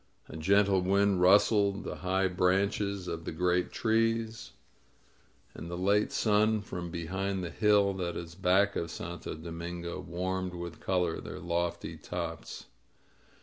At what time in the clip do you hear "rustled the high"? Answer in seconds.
1.21-2.27